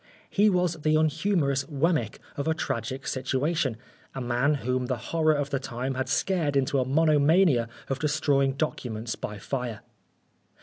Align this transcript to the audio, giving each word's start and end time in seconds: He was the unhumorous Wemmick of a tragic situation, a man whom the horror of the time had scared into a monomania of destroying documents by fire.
He 0.31 0.49
was 0.49 0.77
the 0.77 0.95
unhumorous 0.95 1.63
Wemmick 1.69 2.17
of 2.35 2.47
a 2.47 2.55
tragic 2.55 3.05
situation, 3.05 3.77
a 4.15 4.19
man 4.19 4.55
whom 4.55 4.87
the 4.87 4.97
horror 4.97 5.35
of 5.35 5.51
the 5.51 5.59
time 5.59 5.93
had 5.93 6.09
scared 6.09 6.57
into 6.57 6.79
a 6.79 6.85
monomania 6.87 7.69
of 7.87 7.99
destroying 7.99 8.53
documents 8.53 9.13
by 9.15 9.37
fire. 9.37 9.81